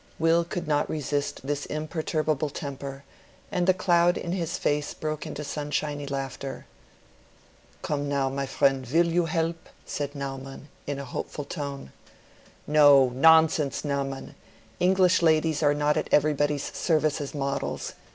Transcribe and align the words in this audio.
Will 0.17 0.43
could 0.43 0.67
not 0.67 0.89
resist 0.89 1.41
this 1.43 1.67
imperturbable 1.67 2.49
temper, 2.49 3.03
and 3.51 3.67
the 3.67 3.73
cloud 3.75 4.17
in 4.17 4.31
his 4.31 4.57
face 4.57 4.95
broke 4.95 5.27
into 5.27 5.43
sunshiny 5.43 6.07
laughter. 6.07 6.65
"Come 7.83 8.09
now, 8.09 8.27
my 8.27 8.47
friend—you 8.47 9.21
will 9.21 9.27
help?" 9.27 9.69
said 9.85 10.15
Naumann, 10.15 10.69
in 10.87 10.97
a 10.97 11.05
hopeful 11.05 11.45
tone. 11.45 11.91
"No; 12.65 13.09
nonsense, 13.09 13.85
Naumann! 13.85 14.33
English 14.79 15.21
ladies 15.21 15.61
are 15.61 15.75
not 15.75 15.97
at 15.97 16.09
everybody's 16.11 16.63
service 16.75 17.21
as 17.21 17.35
models. 17.35 17.93